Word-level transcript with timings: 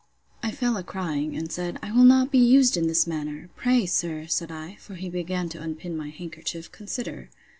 I 0.41 0.49
fell 0.49 0.77
a 0.77 0.83
crying, 0.83 1.37
and 1.37 1.51
said, 1.51 1.77
I 1.83 1.91
will 1.91 2.05
not 2.05 2.31
be 2.31 2.39
used 2.39 2.75
in 2.75 2.87
this 2.87 3.05
manner. 3.05 3.51
Pray, 3.55 3.85
sir, 3.85 4.25
said 4.25 4.51
I, 4.51 4.77
(for 4.79 4.95
he 4.95 5.09
began 5.09 5.47
to 5.49 5.61
unpin 5.61 5.95
my 5.95 6.09
handkerchief,) 6.09 6.71
consider! 6.71 7.29